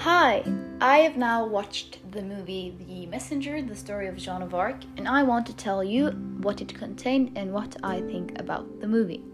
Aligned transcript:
I 0.00 0.98
have 0.98 1.16
now 1.16 1.44
watched 1.44 1.98
the 2.12 2.22
movie 2.22 2.72
The 2.86 3.06
Messenger, 3.06 3.62
the 3.62 3.74
story 3.74 4.06
of 4.06 4.16
Joan 4.16 4.42
of 4.42 4.54
Arc, 4.54 4.76
and 4.96 5.08
I 5.08 5.24
want 5.24 5.44
to 5.46 5.56
tell 5.56 5.82
you 5.82 6.10
what 6.40 6.60
it 6.60 6.72
contained 6.72 7.32
and 7.36 7.52
what 7.52 7.76
I 7.82 8.00
think 8.02 8.38
about 8.38 8.80
the 8.80 8.86
movie. 8.86 9.24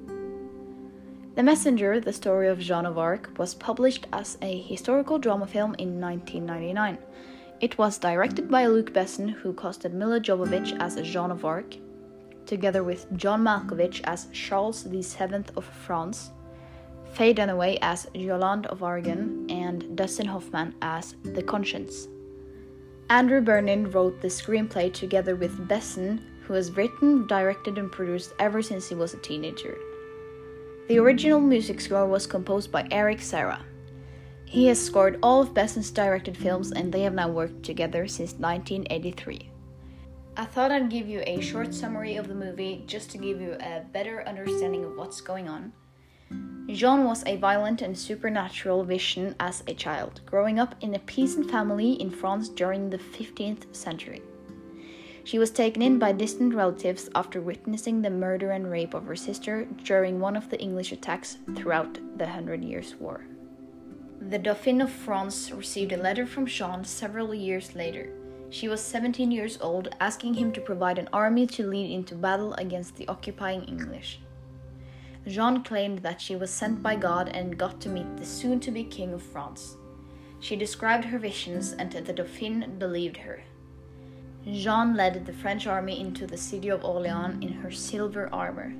The 1.34 1.42
Messenger, 1.42 2.00
the 2.00 2.14
story 2.14 2.48
of 2.48 2.58
Joan 2.60 2.86
of 2.86 2.96
Arc, 2.96 3.30
was 3.36 3.54
published 3.54 4.06
as 4.12 4.38
a 4.40 4.58
historical 4.62 5.18
drama 5.18 5.46
film 5.46 5.74
in 5.78 6.00
1999. 6.00 6.96
It 7.60 7.76
was 7.76 7.98
directed 7.98 8.50
by 8.50 8.66
Luc 8.66 8.92
Besson, 8.94 9.28
who 9.28 9.52
casted 9.52 9.92
Milla 9.92 10.18
Jovovich 10.18 10.80
as 10.80 10.96
Joan 11.02 11.30
of 11.30 11.44
Arc, 11.44 11.76
together 12.46 12.82
with 12.82 13.14
John 13.18 13.44
Malkovich 13.44 14.00
as 14.04 14.28
Charles 14.32 14.84
VII 14.84 15.44
of 15.56 15.64
France, 15.64 16.30
Faye 17.12 17.34
Dunaway 17.34 17.78
as 17.80 18.08
Yolande 18.12 18.66
of 18.66 18.82
Aragon, 18.82 19.46
and 19.74 19.96
Dustin 19.96 20.26
Hoffman 20.26 20.74
as 20.82 21.16
The 21.24 21.42
Conscience. 21.42 22.06
Andrew 23.10 23.40
Birkin 23.40 23.90
wrote 23.90 24.20
the 24.20 24.28
screenplay 24.28 24.92
together 24.92 25.34
with 25.34 25.68
Besson, 25.68 26.22
who 26.42 26.54
has 26.54 26.76
written, 26.76 27.26
directed, 27.26 27.76
and 27.78 27.90
produced 27.90 28.32
ever 28.38 28.62
since 28.62 28.88
he 28.88 28.94
was 28.94 29.14
a 29.14 29.18
teenager. 29.18 29.76
The 30.88 30.98
original 30.98 31.40
music 31.40 31.80
score 31.80 32.06
was 32.06 32.26
composed 32.26 32.70
by 32.70 32.86
Eric 32.90 33.20
Serra. 33.20 33.60
He 34.44 34.66
has 34.66 34.80
scored 34.80 35.18
all 35.22 35.42
of 35.42 35.54
Besson's 35.54 35.90
directed 35.90 36.36
films, 36.36 36.70
and 36.70 36.92
they 36.92 37.02
have 37.02 37.14
now 37.14 37.28
worked 37.28 37.64
together 37.64 38.06
since 38.06 38.34
1983. 38.34 39.50
I 40.36 40.44
thought 40.44 40.70
I'd 40.70 40.90
give 40.90 41.08
you 41.08 41.22
a 41.26 41.40
short 41.40 41.74
summary 41.74 42.16
of 42.16 42.28
the 42.28 42.34
movie 42.34 42.84
just 42.86 43.10
to 43.10 43.18
give 43.18 43.40
you 43.40 43.54
a 43.54 43.84
better 43.92 44.26
understanding 44.28 44.84
of 44.84 44.96
what's 44.96 45.20
going 45.20 45.48
on. 45.48 45.72
Jean 46.68 47.04
was 47.04 47.22
a 47.26 47.36
violent 47.36 47.82
and 47.82 47.96
supernatural 47.96 48.84
vision 48.84 49.34
as 49.38 49.62
a 49.66 49.74
child, 49.74 50.22
growing 50.24 50.58
up 50.58 50.74
in 50.80 50.94
a 50.94 50.98
peasant 50.98 51.50
family 51.50 51.92
in 51.92 52.10
France 52.10 52.48
during 52.48 52.88
the 52.88 52.96
15th 52.96 53.74
century. 53.76 54.22
She 55.24 55.38
was 55.38 55.50
taken 55.50 55.82
in 55.82 55.98
by 55.98 56.12
distant 56.12 56.54
relatives 56.54 57.10
after 57.14 57.40
witnessing 57.40 58.00
the 58.00 58.08
murder 58.08 58.50
and 58.50 58.70
rape 58.70 58.94
of 58.94 59.06
her 59.06 59.16
sister 59.16 59.66
during 59.84 60.20
one 60.20 60.36
of 60.36 60.48
the 60.48 60.58
English 60.58 60.90
attacks 60.90 61.36
throughout 61.54 61.98
the 62.16 62.26
Hundred 62.26 62.64
Years' 62.64 62.94
War. 62.94 63.26
The 64.20 64.38
Dauphin 64.38 64.80
of 64.80 64.90
France 64.90 65.52
received 65.52 65.92
a 65.92 65.98
letter 65.98 66.24
from 66.24 66.46
Jean 66.46 66.82
several 66.84 67.34
years 67.34 67.74
later. 67.74 68.10
She 68.48 68.68
was 68.68 68.80
17 68.80 69.30
years 69.30 69.58
old, 69.60 69.94
asking 70.00 70.34
him 70.34 70.50
to 70.52 70.62
provide 70.62 70.98
an 70.98 71.10
army 71.12 71.46
to 71.48 71.66
lead 71.66 71.90
into 71.90 72.14
battle 72.14 72.54
against 72.54 72.96
the 72.96 73.06
occupying 73.08 73.64
English. 73.64 74.20
Jean 75.26 75.62
claimed 75.62 76.00
that 76.00 76.20
she 76.20 76.36
was 76.36 76.50
sent 76.50 76.82
by 76.82 76.96
God 76.96 77.28
and 77.30 77.58
got 77.58 77.80
to 77.80 77.88
meet 77.88 78.16
the 78.16 78.26
soon 78.26 78.60
to 78.60 78.70
be 78.70 78.84
King 78.84 79.14
of 79.14 79.22
France. 79.22 79.76
She 80.40 80.56
described 80.56 81.06
her 81.06 81.18
visions, 81.18 81.72
and 81.72 81.90
the 81.90 82.12
Dauphin 82.12 82.78
believed 82.78 83.16
her. 83.16 83.42
Jean 84.46 84.94
led 84.94 85.24
the 85.24 85.32
French 85.32 85.66
army 85.66 85.98
into 85.98 86.26
the 86.26 86.36
city 86.36 86.68
of 86.68 86.84
Orleans 86.84 87.42
in 87.42 87.50
her 87.50 87.70
silver 87.70 88.28
armor. 88.30 88.74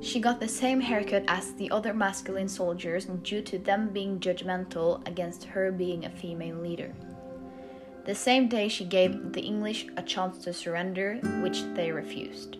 She 0.00 0.18
got 0.18 0.40
the 0.40 0.48
same 0.48 0.80
haircut 0.80 1.24
as 1.28 1.52
the 1.52 1.70
other 1.70 1.92
masculine 1.92 2.48
soldiers 2.48 3.04
due 3.22 3.42
to 3.42 3.58
them 3.58 3.90
being 3.90 4.18
judgmental 4.18 5.06
against 5.06 5.44
her 5.44 5.70
being 5.70 6.06
a 6.06 6.10
female 6.10 6.56
leader. 6.56 6.94
The 8.06 8.14
same 8.14 8.48
day, 8.48 8.68
she 8.68 8.86
gave 8.86 9.34
the 9.34 9.42
English 9.42 9.86
a 9.98 10.02
chance 10.02 10.38
to 10.44 10.54
surrender, 10.54 11.16
which 11.42 11.62
they 11.74 11.92
refused. 11.92 12.56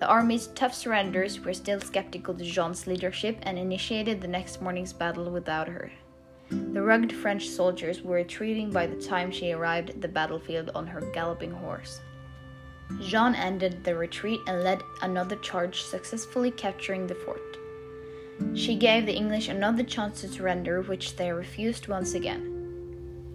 The 0.00 0.06
army's 0.06 0.46
tough 0.48 0.74
surrenders 0.74 1.40
were 1.40 1.54
still 1.54 1.80
skeptical 1.80 2.34
to 2.34 2.44
Jean's 2.44 2.86
leadership 2.86 3.38
and 3.42 3.58
initiated 3.58 4.20
the 4.20 4.28
next 4.28 4.62
morning's 4.62 4.92
battle 4.92 5.30
without 5.30 5.66
her. 5.66 5.90
The 6.50 6.82
rugged 6.82 7.12
French 7.12 7.48
soldiers 7.48 8.00
were 8.00 8.16
retreating 8.16 8.70
by 8.70 8.86
the 8.86 9.02
time 9.02 9.30
she 9.30 9.52
arrived 9.52 9.90
at 9.90 10.00
the 10.00 10.08
battlefield 10.08 10.70
on 10.74 10.86
her 10.86 11.00
galloping 11.12 11.50
horse. 11.50 12.00
Jean 13.00 13.34
ended 13.34 13.84
the 13.84 13.96
retreat 13.96 14.40
and 14.46 14.62
led 14.62 14.82
another 15.02 15.36
charge, 15.36 15.82
successfully 15.82 16.50
capturing 16.50 17.06
the 17.06 17.14
fort. 17.14 17.58
She 18.54 18.76
gave 18.76 19.04
the 19.04 19.16
English 19.16 19.48
another 19.48 19.82
chance 19.82 20.20
to 20.20 20.28
surrender, 20.28 20.80
which 20.80 21.16
they 21.16 21.32
refused 21.32 21.88
once 21.88 22.14
again. 22.14 22.57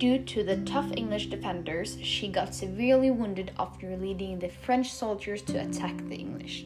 Due 0.04 0.20
to 0.20 0.44
the 0.44 0.58
tough 0.66 0.92
English 0.98 1.28
defenders, 1.28 1.98
she 2.02 2.28
got 2.28 2.54
severely 2.54 3.10
wounded 3.10 3.54
after 3.58 3.96
leading 3.96 4.38
the 4.38 4.50
French 4.50 4.92
soldiers 4.92 5.42
to 5.42 5.58
attack 5.58 5.96
the 6.10 6.18
English. 6.18 6.66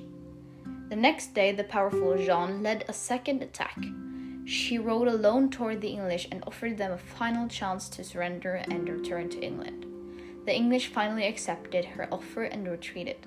The 0.90 0.96
next 0.96 1.36
day, 1.36 1.52
the 1.52 1.64
powerful 1.64 2.18
Jean 2.18 2.64
led 2.64 2.84
a 2.88 2.94
second 2.94 3.44
attack. 3.44 3.78
She 4.46 4.80
rode 4.80 5.08
alone 5.08 5.52
toward 5.52 5.82
the 5.82 5.90
English 5.90 6.28
and 6.32 6.44
offered 6.48 6.80
them 6.80 6.94
a 6.94 6.98
final 6.98 7.48
chance 7.48 7.90
to 7.90 8.04
surrender 8.04 8.56
and 8.56 8.90
return 8.90 9.30
to 9.30 9.40
England. 9.40 9.86
The 10.48 10.56
English 10.56 10.88
finally 10.88 11.28
accepted 11.28 11.86
her 11.86 12.12
offer 12.12 12.42
and 12.42 12.68
retreated. 12.68 13.18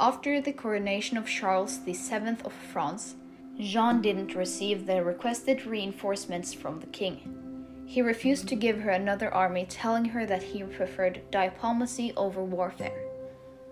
After 0.00 0.40
the 0.40 0.52
coronation 0.52 1.16
of 1.16 1.28
Charles 1.28 1.78
VII 1.78 2.38
of 2.44 2.52
France, 2.72 3.14
Jean 3.60 4.02
didn't 4.02 4.34
receive 4.34 4.86
the 4.86 5.04
requested 5.04 5.64
reinforcements 5.66 6.52
from 6.52 6.80
the 6.80 6.88
king. 6.88 7.44
He 7.86 8.02
refused 8.02 8.48
to 8.48 8.56
give 8.56 8.80
her 8.80 8.90
another 8.90 9.32
army, 9.32 9.66
telling 9.68 10.06
her 10.06 10.26
that 10.26 10.42
he 10.42 10.62
preferred 10.62 11.22
diplomacy 11.30 12.12
over 12.16 12.42
warfare. 12.42 13.04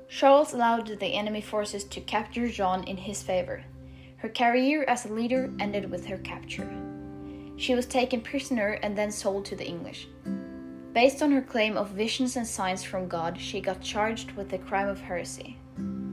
Charles 0.08 0.52
allowed 0.52 0.86
the 0.86 1.06
enemy 1.06 1.40
forces 1.40 1.84
to 1.84 2.00
capture 2.00 2.48
Jean 2.48 2.84
in 2.84 2.98
his 2.98 3.22
favor. 3.22 3.64
Her 4.18 4.28
career 4.28 4.84
as 4.84 5.06
a 5.06 5.12
leader 5.12 5.50
ended 5.58 5.90
with 5.90 6.06
her 6.06 6.18
capture. 6.18 6.70
She 7.56 7.74
was 7.74 7.86
taken 7.86 8.20
prisoner 8.20 8.78
and 8.82 8.96
then 8.96 9.10
sold 9.10 9.44
to 9.46 9.56
the 9.56 9.66
English. 9.66 10.08
Based 10.92 11.22
on 11.22 11.32
her 11.32 11.40
claim 11.40 11.78
of 11.78 11.88
visions 11.90 12.36
and 12.36 12.46
signs 12.46 12.82
from 12.82 13.08
God, 13.08 13.40
she 13.40 13.60
got 13.60 13.80
charged 13.80 14.32
with 14.32 14.50
the 14.50 14.58
crime 14.58 14.88
of 14.88 15.00
heresy. 15.00 15.56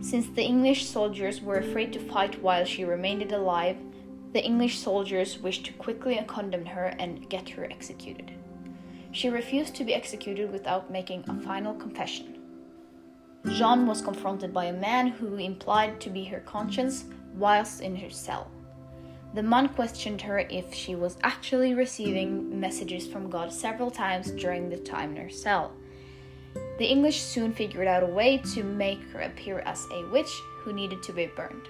Since 0.01 0.29
the 0.29 0.43
English 0.43 0.85
soldiers 0.85 1.41
were 1.41 1.57
afraid 1.57 1.91
to 1.93 1.99
fight 1.99 2.41
while 2.41 2.63
she 2.63 2.85
remained 2.85 3.31
alive, 3.33 3.77
the 4.33 4.43
English 4.43 4.77
soldiers 4.77 5.39
wished 5.39 5.65
to 5.65 5.73
quickly 5.73 6.23
condemn 6.27 6.65
her 6.65 6.93
and 6.99 7.29
get 7.29 7.49
her 7.49 7.65
executed. 7.65 8.31
She 9.11 9.29
refused 9.29 9.75
to 9.75 9.83
be 9.83 9.95
executed 9.95 10.51
without 10.51 10.91
making 10.91 11.23
a 11.27 11.39
final 11.41 11.73
confession. 11.73 12.37
Jean 13.47 13.87
was 13.87 14.01
confronted 14.01 14.53
by 14.53 14.65
a 14.65 14.73
man 14.73 15.07
who 15.07 15.37
implied 15.37 15.99
to 16.01 16.09
be 16.09 16.25
her 16.25 16.41
conscience 16.41 17.05
whilst 17.35 17.81
in 17.81 17.95
her 17.95 18.09
cell. 18.09 18.51
The 19.33 19.43
man 19.43 19.69
questioned 19.69 20.21
her 20.21 20.39
if 20.39 20.73
she 20.73 20.95
was 20.95 21.17
actually 21.23 21.73
receiving 21.73 22.59
messages 22.59 23.07
from 23.07 23.29
God 23.29 23.53
several 23.53 23.89
times 23.89 24.31
during 24.31 24.69
the 24.69 24.77
time 24.77 25.11
in 25.15 25.23
her 25.23 25.29
cell. 25.29 25.71
The 26.77 26.85
English 26.85 27.21
soon 27.21 27.53
figured 27.53 27.87
out 27.87 28.03
a 28.03 28.07
way 28.07 28.37
to 28.53 28.63
make 28.63 29.01
her 29.11 29.21
appear 29.21 29.59
as 29.59 29.85
a 29.91 30.07
witch 30.09 30.31
who 30.59 30.73
needed 30.73 31.01
to 31.03 31.13
be 31.13 31.27
burned. 31.27 31.67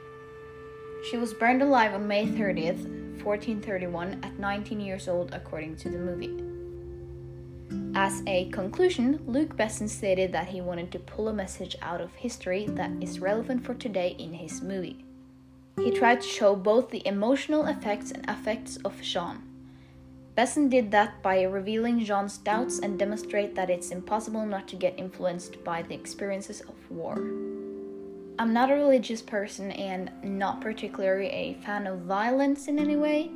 She 1.04 1.18
was 1.18 1.34
burned 1.34 1.62
alive 1.62 1.94
on 1.94 2.08
May 2.08 2.26
30th, 2.26 2.86
1431, 3.24 4.20
at 4.24 4.38
19 4.38 4.80
years 4.80 5.08
old, 5.08 5.34
according 5.34 5.78
to 5.78 5.90
the 5.90 5.98
movie. 5.98 6.44
As 7.96 8.22
a 8.28 8.50
conclusion, 8.50 9.20
Luc 9.26 9.56
Besson 9.56 9.90
stated 9.90 10.32
that 10.32 10.50
he 10.50 10.62
wanted 10.62 10.92
to 10.92 11.00
pull 11.00 11.28
a 11.28 11.34
message 11.34 11.76
out 11.82 12.02
of 12.02 12.14
history 12.16 12.66
that 12.68 12.92
is 13.02 13.20
relevant 13.20 13.66
for 13.66 13.74
today 13.74 14.16
in 14.20 14.34
his 14.34 14.62
movie. 14.62 15.06
He 15.78 15.92
tried 15.92 16.22
to 16.22 16.28
show 16.28 16.56
both 16.56 16.90
the 16.90 17.06
emotional 17.08 17.66
effects 17.66 18.12
and 18.12 18.30
affects 18.30 18.78
of 18.78 19.02
Jean. 19.02 19.42
Besson 20.38 20.70
did 20.70 20.92
that 20.92 21.22
by 21.22 21.42
revealing 21.44 22.04
Jean's 22.04 22.38
doubts 22.38 22.80
and 22.80 23.00
demonstrate 23.00 23.56
that 23.56 23.70
it's 23.70 23.92
impossible 23.92 24.46
not 24.46 24.68
to 24.70 24.76
get 24.76 24.97
influenced 25.00 25.64
by 25.64 25.82
the 25.82 25.96
experiences 25.96 26.62
of 26.62 26.76
war. 26.91 27.18
I'm 28.40 28.53
not 28.53 28.72
a 28.72 28.76
religious 28.76 29.22
person 29.22 29.70
and 29.74 30.09
not 30.24 30.62
particularly 30.62 31.28
a 31.28 31.56
fan 31.56 31.86
of 31.86 32.00
violence 32.00 32.70
in 32.70 32.80
any 32.80 32.96
way, 32.96 33.30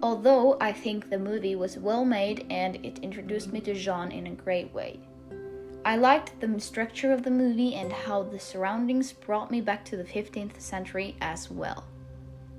although 0.00 0.56
I 0.60 0.72
think 0.72 1.10
the 1.10 1.18
movie 1.18 1.56
was 1.56 1.76
well 1.76 2.04
made 2.04 2.46
and 2.50 2.76
it 2.86 3.00
introduced 3.00 3.52
me 3.52 3.60
to 3.62 3.74
Jean 3.74 4.12
in 4.12 4.28
a 4.28 4.30
great 4.30 4.72
way. 4.72 5.00
I 5.84 5.96
liked 5.96 6.40
the 6.40 6.60
structure 6.60 7.12
of 7.12 7.24
the 7.24 7.32
movie 7.32 7.74
and 7.74 7.92
how 7.92 8.22
the 8.22 8.38
surroundings 8.38 9.12
brought 9.12 9.50
me 9.50 9.60
back 9.60 9.84
to 9.86 9.96
the 9.96 10.04
15th 10.04 10.60
century 10.60 11.16
as 11.20 11.50
well. 11.50 11.82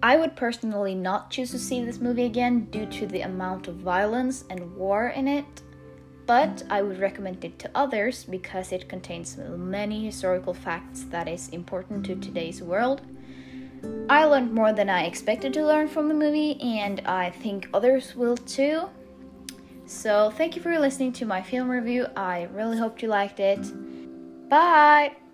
I 0.04 0.18
would 0.18 0.36
personally 0.36 0.96
not 0.96 1.32
choose 1.32 1.52
to 1.52 1.60
see 1.60 1.86
this 1.86 2.02
movie 2.02 2.26
again 2.26 2.66
due 2.72 2.88
to 2.88 3.08
the 3.08 3.22
amount 3.22 3.70
of 3.70 3.76
violence 3.76 4.44
and 4.50 4.76
war 4.76 5.08
in 5.08 5.30
it, 5.30 5.62
but 6.26 6.64
I 6.70 6.82
would 6.82 7.00
recommend 7.00 7.44
it 7.46 7.60
to 7.60 7.72
others 7.76 8.24
because 8.24 8.72
it 8.72 8.90
contains 8.90 9.38
many 9.38 10.06
historical 10.06 10.54
facts 10.54 11.06
that 11.10 11.28
is 11.28 11.50
important 11.50 12.06
to 12.06 12.16
today's 12.16 12.62
world. 12.62 13.02
I 14.10 14.26
learned 14.26 14.54
more 14.54 14.74
than 14.74 14.90
I 14.90 15.06
expected 15.06 15.54
to 15.54 15.66
learn 15.66 15.88
from 15.88 16.08
the 16.08 16.14
movie, 16.14 16.60
and 16.62 17.02
I 17.06 17.30
think 17.30 17.70
others 17.74 18.16
will 18.16 18.38
too. 18.38 18.90
So, 19.86 20.32
thank 20.32 20.56
you 20.56 20.62
for 20.62 20.78
listening 20.80 21.14
to 21.14 21.26
my 21.26 21.42
film 21.42 21.70
review. 21.70 22.08
I 22.16 22.44
really 22.54 22.78
hope 22.78 23.02
you 23.02 23.08
liked 23.08 23.40
it. 23.40 23.60
Bye! 24.50 25.25